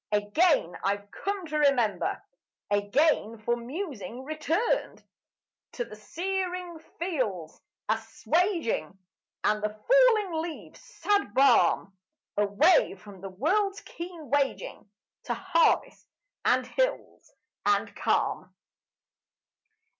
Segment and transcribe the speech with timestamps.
[0.11, 2.19] Again I've come to remember,
[2.71, 5.03] Again for musing returned
[5.73, 8.97] To the searing fields' assuaging,
[9.43, 11.95] And the falling leaves' sad balm:
[12.35, 14.89] Away from the world's keen waging
[15.25, 16.07] To harvest
[16.45, 17.31] and hills
[17.63, 18.51] and calm.